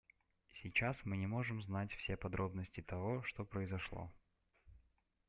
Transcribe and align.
Сейчас 0.63 0.97
мы 1.05 1.15
не 1.15 1.27
можем 1.27 1.61
знать 1.61 1.93
все 1.93 2.17
подробности 2.17 2.81
того, 2.81 3.21
что 3.21 3.45
произошло. 3.45 4.11